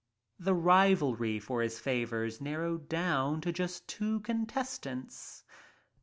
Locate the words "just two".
3.51-4.21